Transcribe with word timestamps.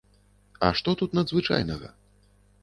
А 0.67 0.71
што 0.79 0.95
тут 1.01 1.13
надзвычайнага? 1.19 1.93